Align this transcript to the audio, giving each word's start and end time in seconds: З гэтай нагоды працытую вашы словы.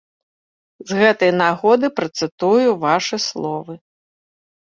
З 0.91 1.01
гэтай 1.01 1.31
нагоды 1.41 1.87
працытую 1.99 2.63
вашы 2.85 3.17
словы. 3.27 3.73